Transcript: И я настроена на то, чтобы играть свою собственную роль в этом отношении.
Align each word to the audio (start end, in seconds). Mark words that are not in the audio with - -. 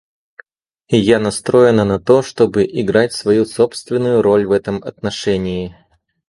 И 0.87 0.97
я 0.97 1.19
настроена 1.19 1.85
на 1.85 1.99
то, 1.99 2.23
чтобы 2.23 2.63
играть 2.65 3.13
свою 3.13 3.45
собственную 3.45 4.23
роль 4.23 4.47
в 4.47 4.51
этом 4.51 4.77
отношении. 4.83 5.77